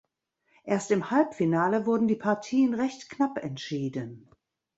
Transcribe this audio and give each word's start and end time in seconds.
Erst 0.63 0.89
im 0.89 1.11
Halbfinale 1.11 1.85
wurden 1.85 2.07
die 2.07 2.15
Partien 2.15 2.73
recht 2.73 3.07
knapp 3.11 3.37
entschieden. 3.37 4.31